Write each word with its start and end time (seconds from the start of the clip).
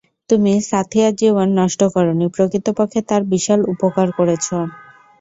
তুমি 0.29 0.51
সাথ্যীয়ার 0.69 1.13
জীবন 1.21 1.47
নষ্ট 1.59 1.81
করোনি, 1.95 2.25
প্রকৃতপক্ষে 2.35 2.99
তার 3.09 3.21
বিশাল 3.33 3.59
উপকার 3.73 4.07
করেছ। 4.17 4.47